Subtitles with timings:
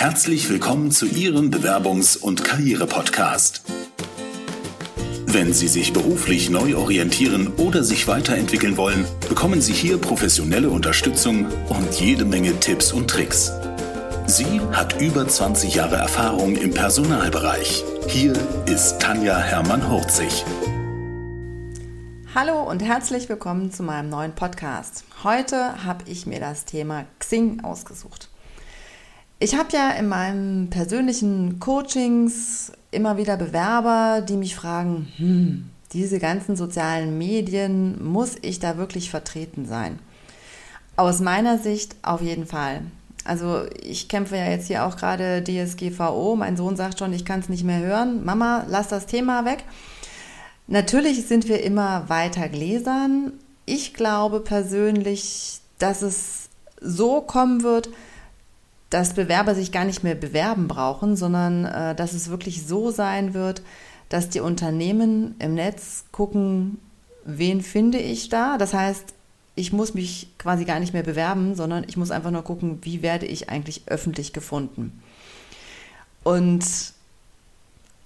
[0.00, 3.62] Herzlich willkommen zu Ihrem Bewerbungs- und Karriere-Podcast.
[5.26, 11.46] Wenn Sie sich beruflich neu orientieren oder sich weiterentwickeln wollen, bekommen Sie hier professionelle Unterstützung
[11.68, 13.50] und jede Menge Tipps und Tricks.
[14.26, 17.82] Sie hat über 20 Jahre Erfahrung im Personalbereich.
[18.06, 18.34] Hier
[18.66, 20.44] ist Tanja Hermann-Hurzig.
[22.36, 25.02] Hallo und herzlich willkommen zu meinem neuen Podcast.
[25.24, 28.27] Heute habe ich mir das Thema Xing ausgesucht.
[29.40, 36.18] Ich habe ja in meinen persönlichen Coachings immer wieder Bewerber, die mich fragen, hm, diese
[36.18, 40.00] ganzen sozialen Medien, muss ich da wirklich vertreten sein?
[40.96, 42.82] Aus meiner Sicht auf jeden Fall.
[43.24, 46.34] Also ich kämpfe ja jetzt hier auch gerade DSGVO.
[46.34, 48.24] Mein Sohn sagt schon, ich kann es nicht mehr hören.
[48.24, 49.64] Mama, lass das Thema weg.
[50.66, 53.32] Natürlich sind wir immer weiter gläsern.
[53.66, 56.48] Ich glaube persönlich, dass es
[56.80, 57.88] so kommen wird,
[58.90, 63.34] dass Bewerber sich gar nicht mehr bewerben brauchen, sondern äh, dass es wirklich so sein
[63.34, 63.62] wird,
[64.08, 66.78] dass die Unternehmen im Netz gucken,
[67.24, 68.56] wen finde ich da.
[68.56, 69.14] Das heißt,
[69.54, 73.02] ich muss mich quasi gar nicht mehr bewerben, sondern ich muss einfach nur gucken, wie
[73.02, 75.02] werde ich eigentlich öffentlich gefunden.
[76.22, 76.64] Und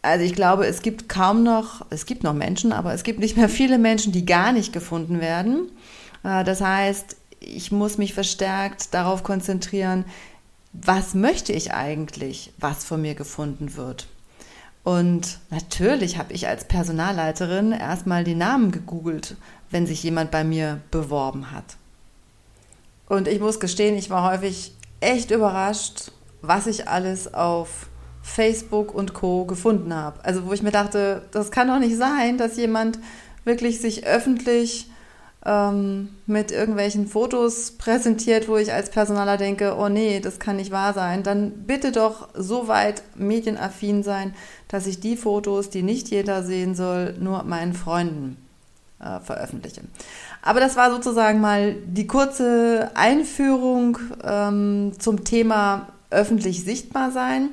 [0.00, 3.36] also ich glaube, es gibt kaum noch, es gibt noch Menschen, aber es gibt nicht
[3.36, 5.70] mehr viele Menschen, die gar nicht gefunden werden.
[6.24, 10.04] Äh, das heißt, ich muss mich verstärkt darauf konzentrieren,
[10.72, 14.08] was möchte ich eigentlich, was von mir gefunden wird.
[14.84, 19.36] Und natürlich habe ich als Personalleiterin erstmal die Namen gegoogelt,
[19.70, 21.76] wenn sich jemand bei mir beworben hat.
[23.08, 27.88] Und ich muss gestehen, ich war häufig echt überrascht, was ich alles auf
[28.22, 29.44] Facebook und Co.
[29.44, 30.24] gefunden habe.
[30.24, 32.98] Also wo ich mir dachte, das kann doch nicht sein, dass jemand
[33.44, 34.88] wirklich sich öffentlich
[35.44, 40.70] ähm, mit irgendwelchen Fotos präsentiert, wo ich als Personaler denke, oh nee, das kann nicht
[40.70, 41.22] wahr sein.
[41.22, 44.34] Dann bitte doch so weit medienaffin sein,
[44.68, 48.36] dass ich die Fotos, die nicht jeder sehen soll, nur meinen Freunden
[49.00, 49.82] äh, veröffentliche.
[50.42, 57.50] Aber das war sozusagen mal die kurze Einführung ähm, zum Thema öffentlich sichtbar sein.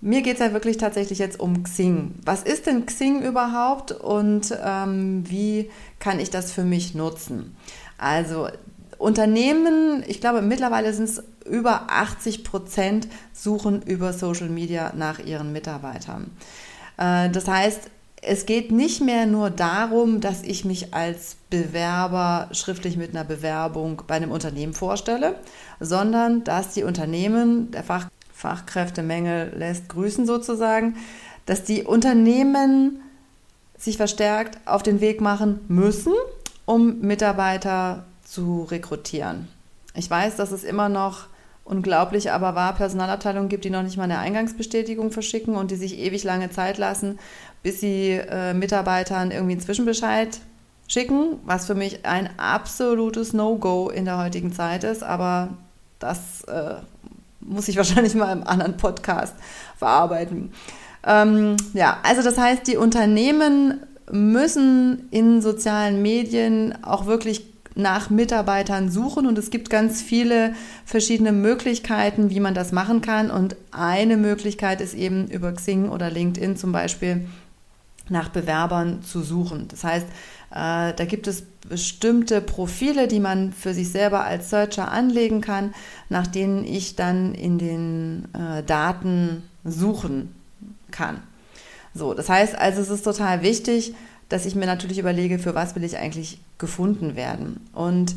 [0.00, 2.16] Mir geht es ja wirklich tatsächlich jetzt um Xing.
[2.24, 5.70] Was ist denn Xing überhaupt und ähm, wie
[6.04, 7.56] kann ich das für mich nutzen?
[7.96, 8.48] Also
[8.98, 15.54] Unternehmen, ich glaube mittlerweile sind es über 80 Prozent, suchen über Social Media nach ihren
[15.54, 16.30] Mitarbeitern.
[16.98, 22.98] Äh, das heißt, es geht nicht mehr nur darum, dass ich mich als Bewerber schriftlich
[22.98, 25.36] mit einer Bewerbung bei einem Unternehmen vorstelle,
[25.80, 30.96] sondern dass die Unternehmen, der Fach Fachkräftemängel lässt grüßen sozusagen,
[31.46, 33.00] dass die Unternehmen
[33.78, 36.14] sich verstärkt auf den Weg machen müssen,
[36.64, 39.48] um Mitarbeiter zu rekrutieren.
[39.94, 41.26] Ich weiß, dass es immer noch
[41.64, 45.98] unglaublich aber wahr Personalabteilungen gibt, die noch nicht mal eine Eingangsbestätigung verschicken und die sich
[45.98, 47.18] ewig lange Zeit lassen,
[47.62, 50.40] bis sie äh, Mitarbeitern irgendwie einen Zwischenbescheid
[50.86, 55.02] schicken, was für mich ein absolutes No-Go in der heutigen Zeit ist.
[55.02, 55.50] Aber
[55.98, 56.74] das äh,
[57.40, 59.34] muss ich wahrscheinlich mal im anderen Podcast
[59.76, 60.52] verarbeiten.
[61.06, 68.90] Ähm, ja, also das heißt, die Unternehmen müssen in sozialen Medien auch wirklich nach Mitarbeitern
[68.90, 70.54] suchen und es gibt ganz viele
[70.84, 73.30] verschiedene Möglichkeiten, wie man das machen kann.
[73.30, 77.26] Und eine Möglichkeit ist eben über Xing oder LinkedIn zum Beispiel
[78.08, 79.66] nach Bewerbern zu suchen.
[79.68, 80.06] Das heißt,
[80.52, 85.74] äh, da gibt es bestimmte Profile, die man für sich selber als Searcher anlegen kann,
[86.10, 90.33] nach denen ich dann in den äh, Daten suchen
[90.94, 91.22] kann.
[91.92, 93.94] So, das heißt also, es ist total wichtig,
[94.28, 97.60] dass ich mir natürlich überlege, für was will ich eigentlich gefunden werden.
[97.72, 98.14] Und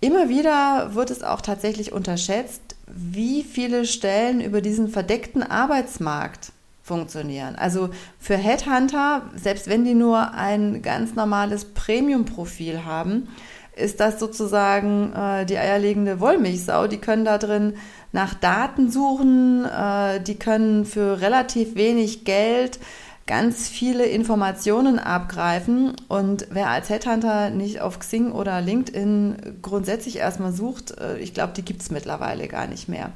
[0.00, 6.52] immer wieder wird es auch tatsächlich unterschätzt, wie viele Stellen über diesen verdeckten Arbeitsmarkt
[6.82, 7.56] funktionieren.
[7.56, 7.88] Also
[8.20, 13.28] für Headhunter, selbst wenn die nur ein ganz normales Premium-Profil haben,
[13.76, 16.86] ist das sozusagen äh, die eierlegende Wollmilchsau.
[16.86, 17.74] Die können da drin
[18.12, 22.78] nach Daten suchen, äh, die können für relativ wenig Geld
[23.26, 25.94] ganz viele Informationen abgreifen.
[26.08, 31.54] Und wer als Headhunter nicht auf Xing oder LinkedIn grundsätzlich erstmal sucht, äh, ich glaube,
[31.54, 33.10] die gibt es mittlerweile gar nicht mehr.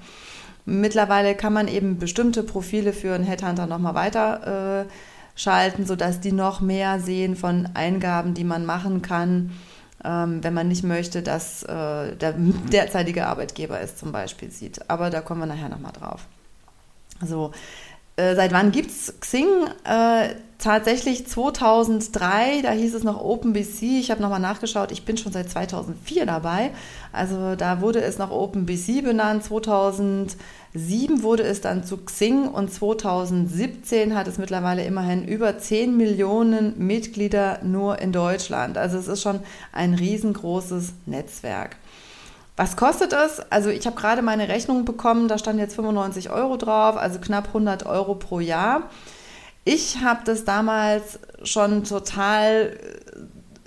[0.65, 4.89] Mittlerweile kann man eben bestimmte Profile für einen Headhunter nochmal weiter äh,
[5.35, 9.53] schalten, sodass die noch mehr sehen von Eingaben, die man machen kann,
[10.05, 12.33] ähm, wenn man nicht möchte, dass äh, der
[12.73, 14.89] derzeitige Arbeitgeber es zum Beispiel sieht.
[14.91, 16.27] Aber da kommen wir nachher nochmal drauf.
[17.21, 17.53] So,
[18.19, 19.47] äh, seit wann gibt es Xing?
[19.85, 23.83] Äh, tatsächlich 2003, da hieß es noch OpenBC.
[24.01, 26.73] Ich habe nochmal nachgeschaut, ich bin schon seit 2004 dabei.
[27.13, 29.45] Also da wurde es noch OpenBC benannt.
[29.45, 36.75] 2007 wurde es dann zu Xing und 2017 hat es mittlerweile immerhin über 10 Millionen
[36.77, 38.77] Mitglieder nur in Deutschland.
[38.79, 39.39] Also es ist schon
[39.73, 41.77] ein riesengroßes Netzwerk.
[42.59, 43.41] Was kostet es?
[43.51, 47.47] Also ich habe gerade meine Rechnung bekommen, da stand jetzt 95 Euro drauf, also knapp
[47.47, 48.91] 100 Euro pro Jahr.
[49.65, 52.77] Ich habe das damals schon total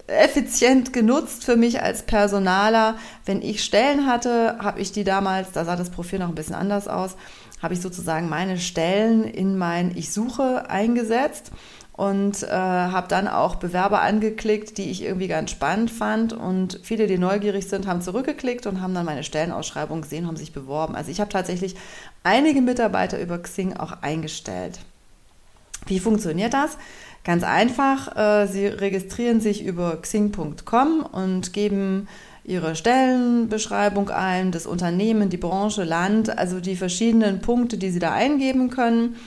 [0.07, 2.97] äh, effizient genutzt für mich als Personaler.
[3.23, 6.55] Wenn ich Stellen hatte, habe ich die damals, da sah das Profil noch ein bisschen
[6.55, 7.15] anders aus,
[7.61, 11.53] habe ich sozusagen meine Stellen in mein Ich suche eingesetzt
[11.93, 16.33] und äh, habe dann auch Bewerber angeklickt, die ich irgendwie ganz spannend fand.
[16.33, 20.53] Und viele, die neugierig sind, haben zurückgeklickt und haben dann meine Stellenausschreibung gesehen, haben sich
[20.53, 20.95] beworben.
[20.95, 21.75] Also ich habe tatsächlich
[22.23, 24.79] einige Mitarbeiter über Xing auch eingestellt.
[25.85, 26.77] Wie funktioniert das?
[27.23, 32.07] Ganz einfach, äh, Sie registrieren sich über xing.com und geben
[32.43, 38.11] Ihre Stellenbeschreibung ein, das Unternehmen, die Branche, Land, also die verschiedenen Punkte, die Sie da
[38.13, 39.17] eingeben können.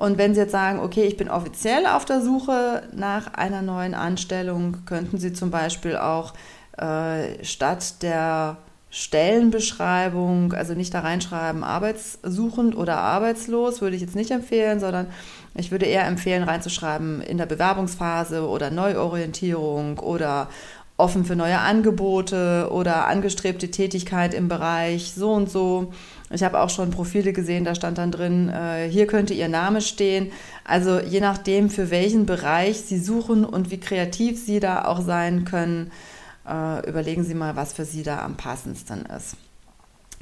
[0.00, 3.92] Und wenn Sie jetzt sagen, okay, ich bin offiziell auf der Suche nach einer neuen
[3.92, 6.32] Anstellung, könnten Sie zum Beispiel auch
[6.78, 8.56] äh, statt der
[8.88, 15.06] Stellenbeschreibung, also nicht da reinschreiben, arbeitssuchend oder arbeitslos, würde ich jetzt nicht empfehlen, sondern
[15.54, 20.48] ich würde eher empfehlen, reinzuschreiben in der Bewerbungsphase oder Neuorientierung oder
[20.96, 25.92] offen für neue Angebote oder angestrebte Tätigkeit im Bereich so und so.
[26.32, 29.80] Ich habe auch schon Profile gesehen, da stand dann drin, äh, hier könnte Ihr Name
[29.80, 30.30] stehen.
[30.64, 35.44] Also je nachdem, für welchen Bereich Sie suchen und wie kreativ Sie da auch sein
[35.44, 35.90] können,
[36.48, 39.36] äh, überlegen Sie mal, was für Sie da am passendsten ist.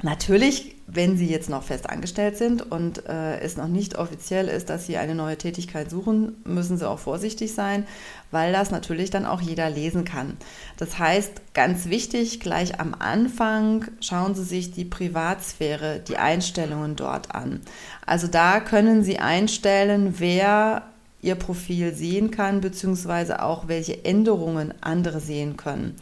[0.01, 4.69] Natürlich, wenn Sie jetzt noch fest angestellt sind und äh, es noch nicht offiziell ist,
[4.69, 7.85] dass Sie eine neue Tätigkeit suchen, müssen Sie auch vorsichtig sein,
[8.31, 10.37] weil das natürlich dann auch jeder lesen kann.
[10.77, 17.35] Das heißt, ganz wichtig, gleich am Anfang schauen Sie sich die Privatsphäre, die Einstellungen dort
[17.35, 17.59] an.
[18.05, 20.83] Also da können Sie einstellen, wer
[21.21, 25.97] Ihr Profil sehen kann, beziehungsweise auch welche Änderungen andere sehen können.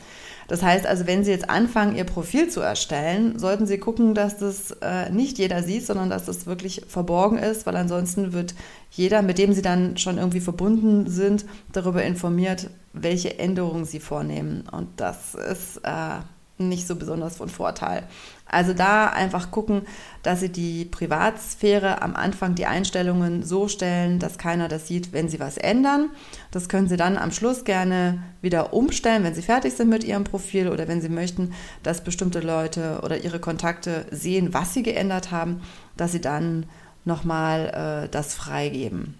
[0.48, 4.38] Das heißt also, wenn Sie jetzt anfangen, Ihr Profil zu erstellen, sollten Sie gucken, dass
[4.38, 8.56] das äh, nicht jeder sieht, sondern dass das wirklich verborgen ist, weil ansonsten wird
[8.92, 14.64] jeder, mit dem Sie dann schon irgendwie verbunden sind, darüber informiert, welche Änderungen Sie vornehmen.
[14.72, 16.20] Und das ist äh,
[16.58, 18.08] nicht so besonders von Vorteil.
[18.46, 19.82] Also da einfach gucken,
[20.24, 25.30] dass Sie die Privatsphäre am Anfang die Einstellungen so stellen, dass keiner das sieht, wenn
[25.30, 26.10] Sie was ändern.
[26.52, 30.24] Das können Sie dann am Schluss gerne wieder umstellen, wenn Sie fertig sind mit Ihrem
[30.24, 35.32] Profil oder wenn Sie möchten, dass bestimmte Leute oder Ihre Kontakte sehen, was Sie geändert
[35.32, 35.62] haben,
[35.98, 36.66] dass Sie dann
[37.06, 39.16] nochmal äh, das freigeben.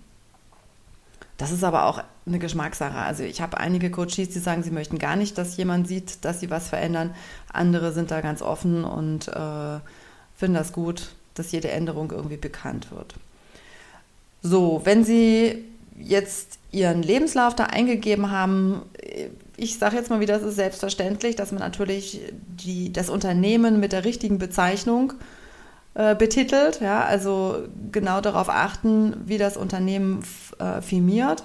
[1.38, 2.98] Das ist aber auch eine Geschmackssache.
[2.98, 6.40] Also ich habe einige Coaches, die sagen, sie möchten gar nicht, dass jemand sieht, dass
[6.40, 7.14] sie was verändern.
[7.54, 9.80] Andere sind da ganz offen und äh,
[10.36, 13.14] finden das gut, dass jede Änderung irgendwie bekannt wird.
[14.42, 15.64] So, wenn Sie
[16.00, 18.82] jetzt Ihren Lebenslauf da eingegeben haben,
[19.58, 22.22] ich sage jetzt mal wieder, es ist selbstverständlich, dass man natürlich
[22.64, 25.16] die, das Unternehmen mit der richtigen Bezeichnung äh,
[26.16, 26.80] betitelt.
[26.82, 30.24] Ja, also genau darauf achten, wie das Unternehmen
[30.60, 31.44] äh, firmiert.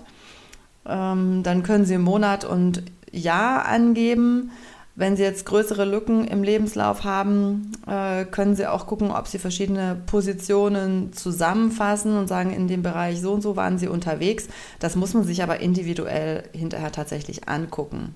[0.86, 4.50] Ähm, dann können Sie Monat und Jahr angeben.
[4.94, 9.38] Wenn Sie jetzt größere Lücken im Lebenslauf haben, äh, können Sie auch gucken, ob Sie
[9.38, 14.48] verschiedene Positionen zusammenfassen und sagen, in dem Bereich so und so waren Sie unterwegs.
[14.80, 18.14] Das muss man sich aber individuell hinterher tatsächlich angucken.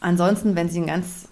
[0.00, 1.28] Ansonsten, wenn Sie einen ganz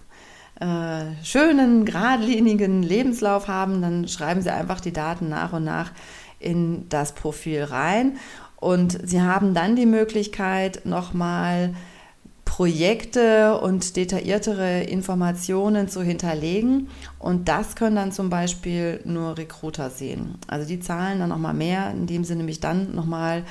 [0.59, 5.91] äh, schönen, geradlinigen Lebenslauf haben, dann schreiben Sie einfach die Daten nach und nach
[6.39, 8.17] in das Profil rein
[8.57, 11.73] und Sie haben dann die Möglichkeit, nochmal
[12.45, 16.87] Projekte und detailliertere Informationen zu hinterlegen.
[17.17, 20.35] Und das können dann zum Beispiel nur Recruiter sehen.
[20.47, 23.43] Also die zahlen dann nochmal mehr, indem sie nämlich dann nochmal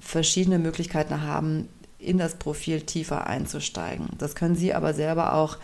[0.00, 1.68] verschiedene Möglichkeiten haben,
[2.00, 4.08] in das Profil tiefer einzusteigen.
[4.18, 5.56] Das können Sie aber selber auch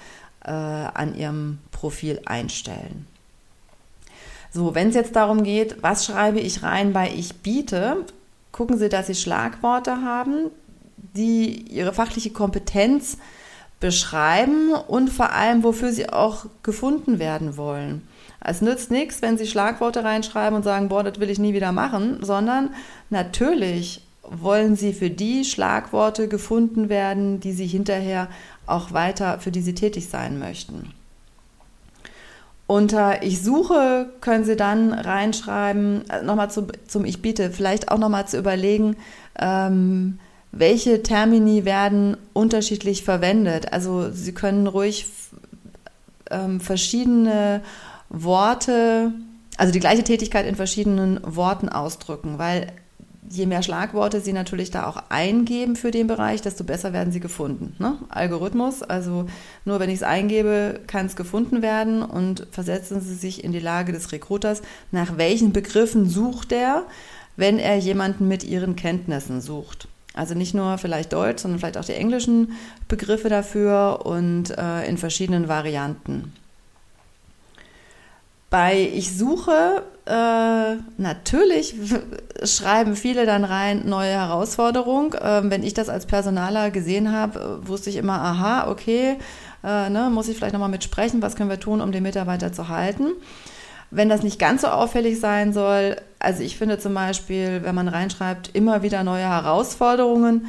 [0.45, 3.07] äh, an Ihrem Profil einstellen.
[4.51, 8.05] So, wenn es jetzt darum geht, was schreibe ich rein bei Ich biete,
[8.53, 10.51] gucken Sie, dass Sie Schlagworte haben,
[10.97, 13.19] die Ihre fachliche Kompetenz
[13.81, 18.07] beschreiben und vor allem, wofür Sie auch gefunden werden wollen.
[18.41, 21.73] Es nützt nichts, wenn Sie Schlagworte reinschreiben und sagen, boah, das will ich nie wieder
[21.73, 22.71] machen, sondern
[23.11, 28.29] natürlich wollen Sie für die Schlagworte gefunden werden, die Sie hinterher
[28.66, 30.92] auch weiter, für die Sie tätig sein möchten.
[32.66, 37.99] Unter Ich suche können Sie dann reinschreiben, also nochmal zum, zum Ich biete, vielleicht auch
[37.99, 38.97] nochmal zu überlegen,
[39.38, 40.18] ähm,
[40.50, 43.73] welche Termini werden unterschiedlich verwendet.
[43.73, 45.06] Also Sie können ruhig
[46.30, 47.61] ähm, verschiedene
[48.09, 49.12] Worte,
[49.59, 52.73] also die gleiche Tätigkeit in verschiedenen Worten ausdrücken, weil
[53.28, 57.21] je mehr Schlagworte Sie natürlich da auch eingeben für den Bereich, desto besser werden Sie
[57.21, 57.75] gefunden.
[57.78, 57.99] Ne?
[58.09, 59.26] Algorithmus, also
[59.64, 63.61] nur wenn ich es eingebe, kann es gefunden werden und versetzen Sie sich in die
[63.61, 64.62] Lage des Recruiters,
[64.93, 66.85] nach welchen Begriffen sucht er,
[67.37, 69.88] wenn er jemanden mit Ihren Kenntnissen sucht.
[70.12, 72.52] Also nicht nur vielleicht Deutsch, sondern vielleicht auch die englischen
[72.87, 76.33] Begriffe dafür und äh, in verschiedenen Varianten.
[78.54, 81.75] Bei Ich suche, äh, natürlich
[82.44, 85.16] schreiben viele dann rein neue Herausforderung.
[85.20, 89.16] Ähm, wenn ich das als Personaler gesehen habe, äh, wusste ich immer, aha, okay,
[89.64, 92.52] äh, ne, muss ich vielleicht nochmal mit sprechen, was können wir tun, um den Mitarbeiter
[92.52, 93.08] zu halten.
[93.90, 97.88] Wenn das nicht ganz so auffällig sein soll, also ich finde zum Beispiel, wenn man
[97.88, 100.46] reinschreibt, immer wieder neue Herausforderungen,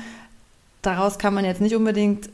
[0.83, 2.29] daraus kann man jetzt nicht unbedingt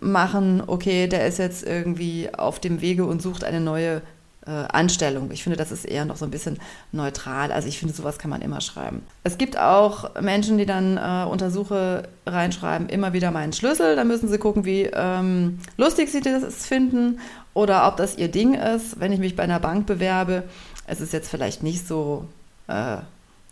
[0.00, 4.00] machen, okay, der ist jetzt irgendwie auf dem Wege und sucht eine neue
[4.46, 5.30] äh, Anstellung.
[5.32, 6.58] Ich finde, das ist eher noch so ein bisschen
[6.92, 7.52] neutral.
[7.52, 9.02] Also ich finde, sowas kann man immer schreiben.
[9.24, 13.96] Es gibt auch Menschen, die dann äh, unter Suche reinschreiben, immer wieder meinen Schlüssel.
[13.96, 17.20] Da müssen sie gucken, wie ähm, lustig sie das finden
[17.54, 19.00] oder ob das ihr Ding ist.
[19.00, 20.44] Wenn ich mich bei einer Bank bewerbe,
[20.86, 22.26] es ist jetzt vielleicht nicht so,
[22.68, 22.98] äh,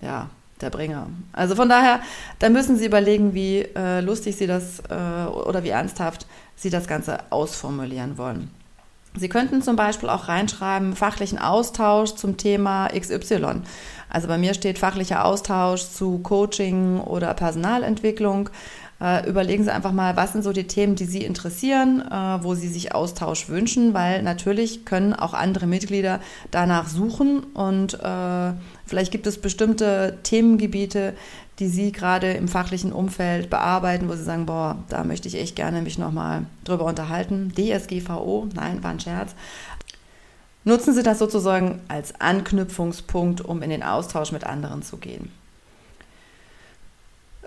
[0.01, 0.29] ja,
[0.61, 1.09] der Bringer.
[1.33, 2.01] Also von daher,
[2.39, 6.87] da müssen Sie überlegen, wie äh, lustig Sie das äh, oder wie ernsthaft Sie das
[6.87, 8.51] Ganze ausformulieren wollen.
[9.17, 13.63] Sie könnten zum Beispiel auch reinschreiben, fachlichen Austausch zum Thema XY.
[14.09, 18.51] Also bei mir steht fachlicher Austausch zu Coaching oder Personalentwicklung.
[19.01, 22.55] Äh, überlegen Sie einfach mal, was sind so die Themen, die Sie interessieren, äh, wo
[22.55, 28.53] Sie sich Austausch wünschen, weil natürlich können auch andere Mitglieder danach suchen und äh,
[28.87, 31.15] vielleicht gibt es bestimmte Themengebiete,
[31.59, 35.55] die Sie gerade im fachlichen Umfeld bearbeiten, wo Sie sagen, boah, da möchte ich echt
[35.55, 37.53] gerne mich nochmal drüber unterhalten.
[37.57, 39.35] DSGVO, nein, war ein Scherz.
[40.65, 45.31] Nutzen Sie das sozusagen als Anknüpfungspunkt, um in den Austausch mit anderen zu gehen.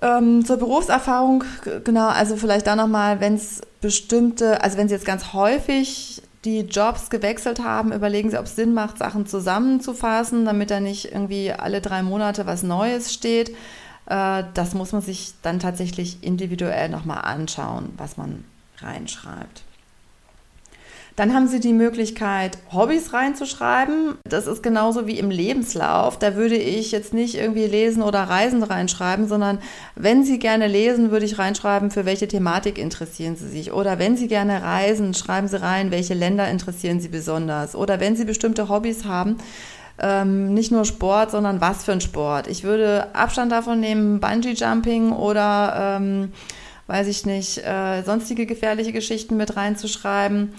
[0.01, 1.43] Ähm, zur Berufserfahrung,
[1.83, 6.59] genau, also vielleicht da nochmal, wenn es bestimmte, also wenn Sie jetzt ganz häufig die
[6.59, 11.51] Jobs gewechselt haben, überlegen Sie, ob es Sinn macht, Sachen zusammenzufassen, damit da nicht irgendwie
[11.51, 13.55] alle drei Monate was Neues steht.
[14.07, 18.43] Äh, das muss man sich dann tatsächlich individuell nochmal anschauen, was man
[18.79, 19.63] reinschreibt.
[21.17, 24.19] Dann haben Sie die Möglichkeit, Hobbys reinzuschreiben.
[24.23, 26.19] Das ist genauso wie im Lebenslauf.
[26.19, 29.57] Da würde ich jetzt nicht irgendwie lesen oder reisen reinschreiben, sondern
[29.95, 33.71] wenn Sie gerne lesen, würde ich reinschreiben, für welche Thematik interessieren Sie sich.
[33.71, 37.75] Oder wenn Sie gerne reisen, schreiben Sie rein, welche Länder interessieren Sie besonders.
[37.75, 39.37] Oder wenn Sie bestimmte Hobbys haben,
[39.99, 42.47] ähm, nicht nur Sport, sondern was für ein Sport.
[42.47, 46.31] Ich würde Abstand davon nehmen, Bungee Jumping oder ähm,
[46.87, 50.53] weiß ich nicht, äh, sonstige gefährliche Geschichten mit reinzuschreiben.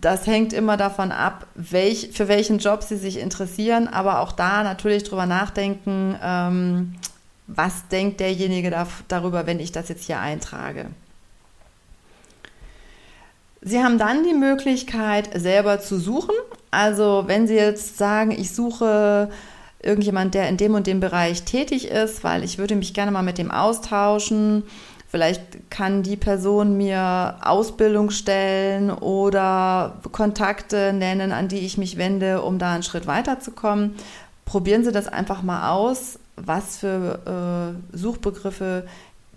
[0.00, 4.62] Das hängt immer davon ab, welch, für welchen Job Sie sich interessieren, aber auch da
[4.62, 6.94] natürlich drüber nachdenken, ähm,
[7.46, 10.86] was denkt derjenige da, darüber, wenn ich das jetzt hier eintrage.
[13.60, 16.34] Sie haben dann die Möglichkeit, selber zu suchen.
[16.70, 19.30] Also wenn Sie jetzt sagen, ich suche
[19.82, 23.22] irgendjemand, der in dem und dem Bereich tätig ist, weil ich würde mich gerne mal
[23.22, 24.64] mit dem austauschen.
[25.10, 32.42] Vielleicht kann die Person mir Ausbildung stellen oder Kontakte nennen, an die ich mich wende,
[32.42, 33.94] um da einen Schritt weiterzukommen.
[34.44, 38.86] Probieren Sie das einfach mal aus, was für äh, Suchbegriffe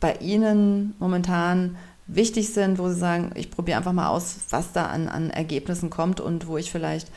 [0.01, 1.77] bei Ihnen momentan
[2.15, 5.89] wichtig sind, wo sie sagen, ich probiere einfach mal aus, was da an, an Ergebnissen
[5.89, 7.07] kommt und wo ich vielleicht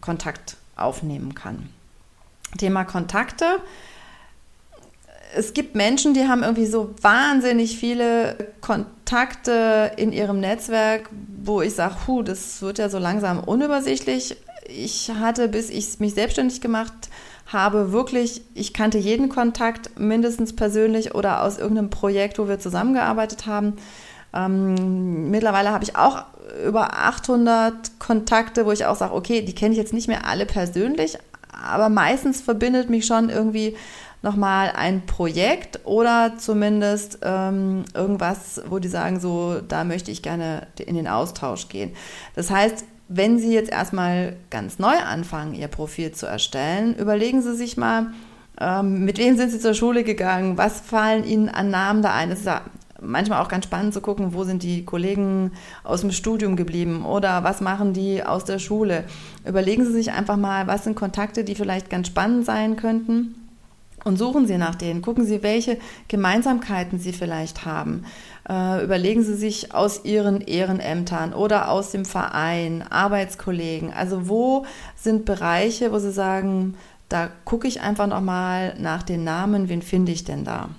[0.00, 1.68] Kontakt aufnehmen kann.
[2.58, 3.60] Thema Kontakte.
[5.34, 11.10] Es gibt Menschen, die haben irgendwie so wahnsinnig viele Kontakte in ihrem Netzwerk,
[11.42, 14.36] wo ich sage, hu, das wird ja so langsam unübersichtlich.
[14.68, 16.92] Ich hatte, bis ich mich selbstständig gemacht
[17.46, 23.46] habe, wirklich, ich kannte jeden Kontakt mindestens persönlich oder aus irgendeinem Projekt, wo wir zusammengearbeitet
[23.46, 23.74] haben.
[24.36, 26.24] Ähm, mittlerweile habe ich auch
[26.66, 30.46] über 800 Kontakte, wo ich auch sage, okay, die kenne ich jetzt nicht mehr alle
[30.46, 31.18] persönlich,
[31.50, 33.76] aber meistens verbindet mich schon irgendwie
[34.22, 40.66] nochmal ein Projekt oder zumindest ähm, irgendwas, wo die sagen, so, da möchte ich gerne
[40.84, 41.92] in den Austausch gehen.
[42.34, 47.54] Das heißt, wenn Sie jetzt erstmal ganz neu anfangen, Ihr Profil zu erstellen, überlegen Sie
[47.54, 48.08] sich mal,
[48.60, 52.30] ähm, mit wem sind Sie zur Schule gegangen, was fallen Ihnen an Namen da ein.
[52.30, 52.62] Das ist ja
[53.00, 55.52] manchmal auch ganz spannend zu gucken, wo sind die Kollegen
[55.84, 59.04] aus dem Studium geblieben oder was machen die aus der Schule.
[59.46, 63.34] Überlegen Sie sich einfach mal, was sind Kontakte, die vielleicht ganz spannend sein könnten
[64.06, 65.02] und suchen Sie nach denen.
[65.02, 68.04] Gucken Sie, welche Gemeinsamkeiten Sie vielleicht haben.
[68.48, 73.92] Äh, überlegen Sie sich aus Ihren Ehrenämtern oder aus dem Verein, Arbeitskollegen.
[73.92, 76.76] Also wo sind Bereiche, wo Sie sagen,
[77.08, 80.70] da gucke ich einfach nochmal nach den Namen, wen finde ich denn da?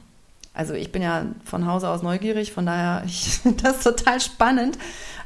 [0.58, 4.80] Also ich bin ja von Hause aus neugierig, von daher ich finde das total spannend,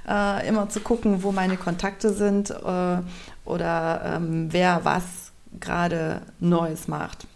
[0.08, 2.98] äh, immer zu gucken, wo meine Kontakte sind äh,
[3.46, 7.28] oder ähm, wer was gerade Neues macht.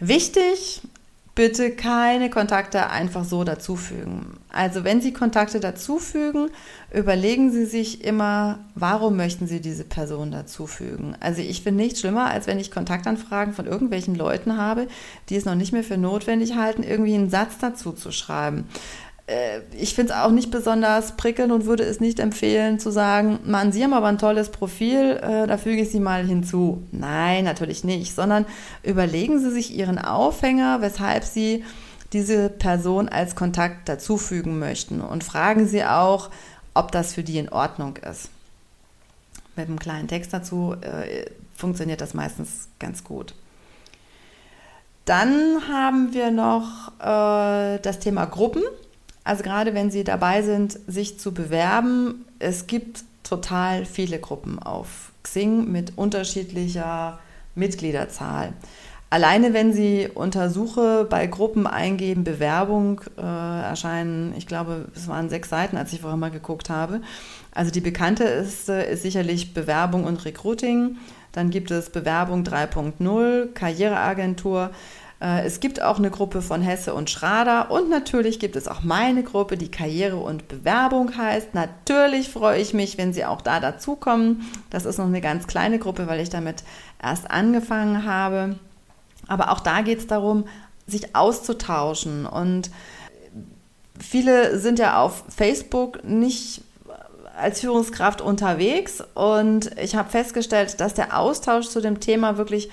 [0.00, 0.82] Wichtig
[1.36, 4.38] bitte keine Kontakte einfach so dazufügen.
[4.50, 6.48] Also wenn Sie Kontakte dazufügen,
[6.92, 11.14] überlegen Sie sich immer, warum möchten Sie diese Person dazufügen.
[11.20, 14.88] Also ich finde nichts schlimmer, als wenn ich Kontaktanfragen von irgendwelchen Leuten habe,
[15.28, 18.64] die es noch nicht mehr für notwendig halten, irgendwie einen Satz dazu zu schreiben.
[19.26, 23.40] Äh, ich finde es auch nicht besonders prickelnd und würde es nicht empfehlen zu sagen,
[23.44, 26.82] Mann, Sie haben aber ein tolles Profil, äh, da füge ich Sie mal hinzu.
[26.92, 28.46] Nein, natürlich nicht, sondern
[28.82, 31.64] überlegen Sie sich Ihren Aufhänger, weshalb Sie
[32.12, 36.30] diese Person als Kontakt dazufügen möchten und fragen Sie auch,
[36.74, 38.30] ob das für die in Ordnung ist.
[39.56, 43.34] Mit einem kleinen Text dazu äh, funktioniert das meistens ganz gut.
[45.06, 48.62] Dann haben wir noch äh, das Thema Gruppen.
[49.26, 55.10] Also gerade wenn Sie dabei sind, sich zu bewerben, es gibt total viele Gruppen auf
[55.24, 57.18] Xing mit unterschiedlicher
[57.56, 58.52] Mitgliederzahl.
[59.10, 65.28] Alleine wenn Sie unter Suche bei Gruppen eingeben, Bewerbung, äh, erscheinen, ich glaube, es waren
[65.28, 67.00] sechs Seiten, als ich vorher mal geguckt habe.
[67.50, 70.98] Also die bekannte ist, ist sicherlich Bewerbung und Recruiting.
[71.32, 74.70] Dann gibt es Bewerbung 3.0, Karriereagentur.
[75.20, 78.82] Äh, es gibt auch eine Gruppe von Hesse und Schrader und natürlich gibt es auch
[78.82, 81.54] meine Gruppe, die Karriere und Bewerbung heißt.
[81.54, 84.48] Natürlich freue ich mich, wenn Sie auch da dazukommen.
[84.70, 86.64] Das ist noch eine ganz kleine Gruppe, weil ich damit
[87.02, 88.58] erst angefangen habe.
[89.26, 90.44] Aber auch da geht es darum,
[90.86, 92.26] sich auszutauschen.
[92.26, 92.70] Und
[93.98, 96.62] viele sind ja auf Facebook nicht
[97.36, 102.70] als Führungskraft unterwegs und ich habe festgestellt, dass der Austausch zu dem Thema wirklich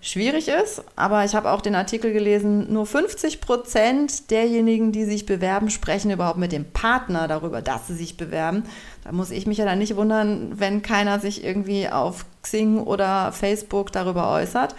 [0.00, 5.26] schwierig ist, aber ich habe auch den Artikel gelesen, nur 50 Prozent derjenigen, die sich
[5.26, 8.64] bewerben, sprechen überhaupt mit dem Partner darüber, dass sie sich bewerben.
[9.04, 13.32] Da muss ich mich ja dann nicht wundern, wenn keiner sich irgendwie auf Xing oder
[13.32, 14.74] Facebook darüber äußert.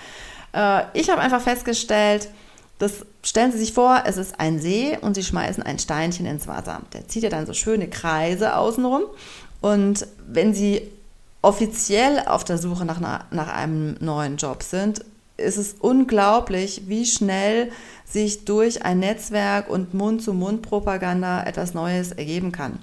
[0.53, 2.29] Äh, ich habe einfach festgestellt,
[2.79, 6.47] das stellen Sie sich vor, es ist ein See und Sie schmeißen ein Steinchen ins
[6.47, 6.81] Wasser.
[6.93, 9.03] Der zieht ja dann so schöne Kreise außenrum.
[9.61, 10.89] Und wenn Sie
[11.41, 15.05] offiziell auf der Suche nach, nach einem neuen Job sind,
[15.37, 17.71] ist es unglaublich, wie schnell
[18.05, 22.79] sich durch ein Netzwerk und Mund-zu-Mund-Propaganda etwas Neues ergeben kann.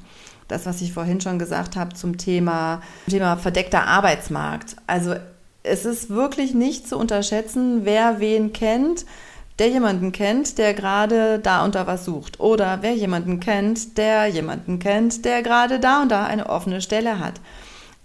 [0.49, 4.77] Das, was ich vorhin schon gesagt habe zum Thema, Thema verdeckter Arbeitsmarkt.
[4.87, 5.17] Also
[5.65, 9.05] es ist wirklich nicht zu unterschätzen, wer wen kennt,
[9.59, 12.41] der jemanden kennt, der gerade da und da was sucht.
[12.41, 17.19] Oder wer jemanden kennt, der jemanden kennt, der gerade da und da eine offene Stelle
[17.19, 17.35] hat.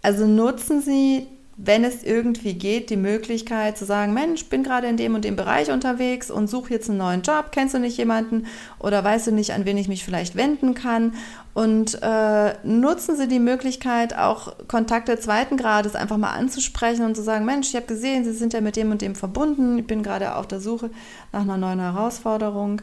[0.01, 1.27] Also nutzen Sie,
[1.63, 5.35] wenn es irgendwie geht, die Möglichkeit zu sagen, Mensch, bin gerade in dem und dem
[5.35, 7.51] Bereich unterwegs und suche jetzt einen neuen Job.
[7.51, 8.47] Kennst du nicht jemanden
[8.79, 11.13] oder weißt du nicht, an wen ich mich vielleicht wenden kann?
[11.53, 17.21] Und äh, nutzen Sie die Möglichkeit, auch Kontakte zweiten Grades einfach mal anzusprechen und zu
[17.21, 19.77] sagen, Mensch, ich habe gesehen, Sie sind ja mit dem und dem verbunden.
[19.77, 20.89] Ich bin gerade auf der Suche
[21.31, 22.81] nach einer neuen Herausforderung.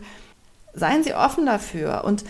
[0.75, 2.25] Seien Sie offen dafür und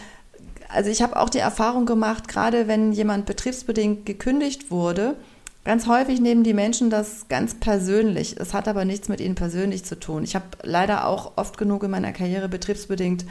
[0.69, 5.17] also ich habe auch die Erfahrung gemacht, gerade wenn jemand betriebsbedingt gekündigt wurde,
[5.65, 8.37] ganz häufig nehmen die Menschen das ganz persönlich.
[8.39, 10.25] Es hat aber nichts mit ihnen persönlich zu tun.
[10.25, 13.25] Ich habe leider auch oft genug in meiner Karriere betriebsbedingt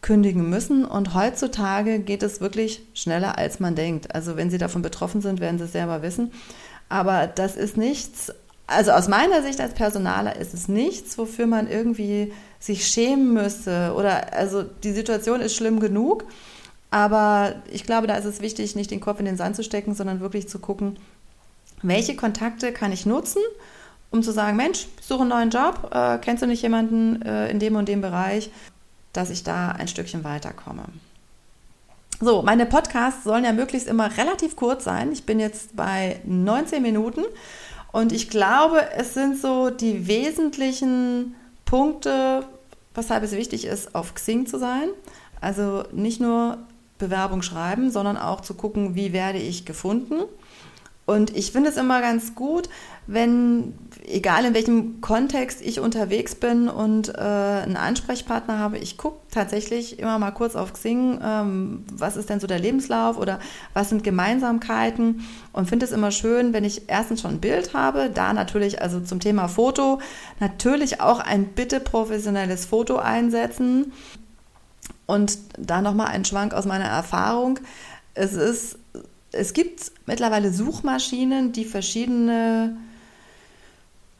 [0.00, 4.14] kündigen müssen und heutzutage geht es wirklich schneller, als man denkt.
[4.14, 6.32] Also wenn Sie davon betroffen sind, werden Sie es selber wissen.
[6.88, 8.32] Aber das ist nichts,
[8.66, 13.94] also aus meiner Sicht als Personaler ist es nichts, wofür man irgendwie sich schämen müsste
[13.96, 16.24] oder also die Situation ist schlimm genug
[16.90, 19.94] aber ich glaube, da ist es wichtig, nicht den Kopf in den Sand zu stecken,
[19.94, 20.96] sondern wirklich zu gucken,
[21.82, 23.42] welche Kontakte kann ich nutzen,
[24.10, 27.58] um zu sagen, Mensch, suche einen neuen Job, äh, kennst du nicht jemanden äh, in
[27.58, 28.50] dem und dem Bereich,
[29.12, 30.84] dass ich da ein Stückchen weiterkomme.
[32.20, 35.12] So, meine Podcasts sollen ja möglichst immer relativ kurz sein.
[35.12, 37.22] Ich bin jetzt bei 19 Minuten
[37.92, 42.44] und ich glaube, es sind so die wesentlichen Punkte,
[42.94, 44.88] weshalb es wichtig ist, auf Xing zu sein.
[45.40, 46.58] Also nicht nur
[46.98, 50.22] Bewerbung schreiben, sondern auch zu gucken, wie werde ich gefunden.
[51.08, 52.68] Und ich finde es immer ganz gut,
[53.06, 53.72] wenn,
[54.06, 59.98] egal in welchem Kontext ich unterwegs bin und äh, einen Ansprechpartner habe, ich gucke tatsächlich
[59.98, 63.38] immer mal kurz auf Xing, ähm, was ist denn so der Lebenslauf oder
[63.72, 68.10] was sind Gemeinsamkeiten und finde es immer schön, wenn ich erstens schon ein Bild habe,
[68.12, 70.00] da natürlich also zum Thema Foto
[70.40, 73.94] natürlich auch ein bitte professionelles Foto einsetzen
[75.08, 77.58] und da nochmal ein Schwank aus meiner Erfahrung.
[78.14, 78.78] Es ist
[79.32, 82.76] es gibt mittlerweile Suchmaschinen, die verschiedene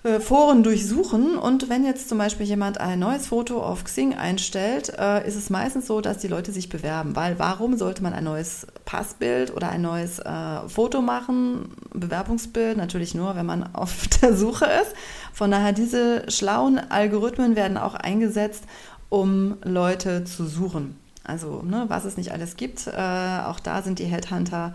[0.05, 4.93] äh, Foren durchsuchen und wenn jetzt zum Beispiel jemand ein neues Foto auf Xing einstellt,
[4.99, 8.25] äh, ist es meistens so, dass die Leute sich bewerben, weil warum sollte man ein
[8.25, 14.37] neues Passbild oder ein neues äh, Foto machen, Bewerbungsbild natürlich nur, wenn man auf der
[14.37, 14.95] Suche ist.
[15.33, 18.65] Von daher diese schlauen Algorithmen werden auch eingesetzt,
[19.09, 20.99] um Leute zu suchen.
[21.25, 24.75] Also ne, was es nicht alles gibt, äh, auch da sind die Headhunter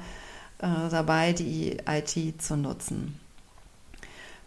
[0.60, 3.20] äh, dabei, die IT zu nutzen.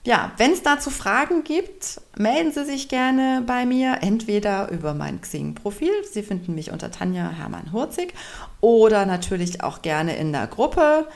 [0.07, 5.21] Ja, wenn es dazu Fragen gibt, melden Sie sich gerne bei mir, entweder über mein
[5.21, 8.15] Xing-Profil, Sie finden mich unter Tanja Hermann Hurzig,
[8.61, 11.09] oder natürlich auch gerne in der Gruppe.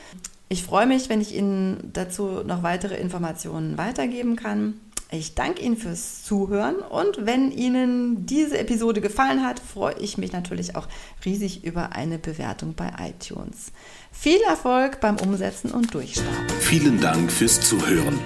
[0.49, 4.73] Ich freue mich, wenn ich Ihnen dazu noch weitere Informationen weitergeben kann.
[5.13, 10.31] Ich danke Ihnen fürs Zuhören und wenn Ihnen diese Episode gefallen hat, freue ich mich
[10.31, 10.87] natürlich auch
[11.25, 13.73] riesig über eine Bewertung bei iTunes.
[14.13, 16.47] Viel Erfolg beim Umsetzen und Durchstarten.
[16.61, 18.17] Vielen Dank fürs Zuhören.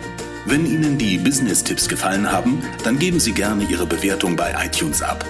[0.46, 5.26] Wenn Ihnen die Business-Tipps gefallen haben, dann geben Sie gerne Ihre Bewertung bei iTunes ab.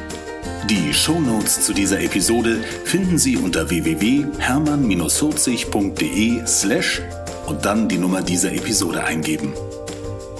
[0.69, 7.01] Die Shownotes zu dieser Episode finden Sie unter www.hermann-40.de slash
[7.47, 9.53] und dann die Nummer dieser Episode eingeben.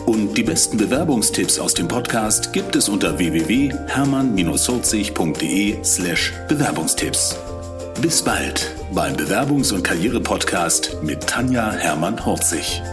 [0.06, 7.36] Und die besten Bewerbungstipps aus dem Podcast gibt es unter www.hermann-40.de slash Bewerbungstipps.
[8.02, 12.84] Bis bald beim Bewerbungs- und Karriere-Podcast mit Tanja Hermann-Horzig.